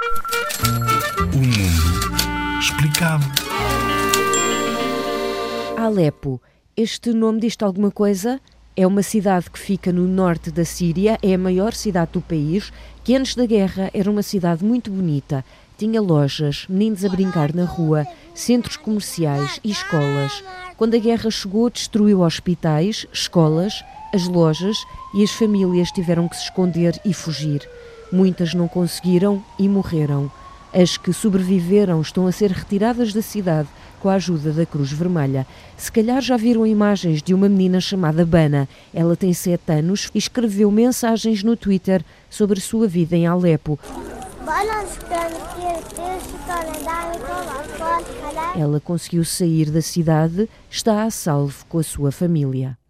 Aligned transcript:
O 0.00 1.36
mundo 1.36 2.58
explicado. 2.58 3.22
Alepo. 5.76 6.40
Este 6.74 7.12
nome 7.12 7.40
diz-te 7.40 7.64
alguma 7.64 7.90
coisa? 7.90 8.40
É 8.74 8.86
uma 8.86 9.02
cidade 9.02 9.50
que 9.50 9.58
fica 9.58 9.92
no 9.92 10.08
norte 10.08 10.50
da 10.50 10.64
Síria, 10.64 11.18
é 11.22 11.34
a 11.34 11.38
maior 11.38 11.74
cidade 11.74 12.12
do 12.12 12.22
país, 12.22 12.72
que 13.04 13.14
antes 13.14 13.34
da 13.34 13.44
guerra 13.44 13.90
era 13.92 14.10
uma 14.10 14.22
cidade 14.22 14.64
muito 14.64 14.90
bonita. 14.90 15.44
Tinha 15.76 16.00
lojas, 16.00 16.64
meninos 16.66 17.04
a 17.04 17.08
brincar 17.10 17.54
na 17.54 17.64
rua, 17.64 18.06
centros 18.34 18.78
comerciais 18.78 19.60
e 19.62 19.70
escolas. 19.70 20.42
Quando 20.78 20.94
a 20.94 20.98
guerra 20.98 21.30
chegou, 21.30 21.68
destruiu 21.68 22.22
hospitais, 22.22 23.06
escolas, 23.12 23.84
as 24.12 24.26
lojas 24.26 24.84
e 25.14 25.22
as 25.22 25.30
famílias 25.30 25.90
tiveram 25.90 26.28
que 26.28 26.36
se 26.36 26.44
esconder 26.44 27.00
e 27.04 27.12
fugir. 27.14 27.68
Muitas 28.12 28.54
não 28.54 28.66
conseguiram 28.66 29.42
e 29.58 29.68
morreram. 29.68 30.30
As 30.72 30.96
que 30.96 31.12
sobreviveram 31.12 32.00
estão 32.00 32.26
a 32.26 32.32
ser 32.32 32.50
retiradas 32.50 33.12
da 33.12 33.22
cidade 33.22 33.68
com 34.00 34.08
a 34.08 34.14
ajuda 34.14 34.52
da 34.52 34.64
Cruz 34.64 34.90
Vermelha. 34.90 35.46
Se 35.76 35.92
calhar 35.92 36.20
já 36.20 36.36
viram 36.36 36.66
imagens 36.66 37.22
de 37.22 37.34
uma 37.34 37.48
menina 37.48 37.80
chamada 37.80 38.24
Bana. 38.24 38.68
Ela 38.94 39.14
tem 39.14 39.32
sete 39.32 39.72
anos 39.72 40.10
e 40.14 40.18
escreveu 40.18 40.70
mensagens 40.70 41.42
no 41.44 41.56
Twitter 41.56 42.04
sobre 42.28 42.58
a 42.58 42.62
sua 42.62 42.88
vida 42.88 43.14
em 43.16 43.26
Alepo. 43.26 43.78
Ela 48.56 48.80
conseguiu 48.80 49.24
sair 49.24 49.70
da 49.70 49.82
cidade, 49.82 50.48
está 50.68 51.04
a 51.04 51.10
salvo 51.10 51.64
com 51.68 51.78
a 51.78 51.82
sua 51.82 52.10
família. 52.10 52.80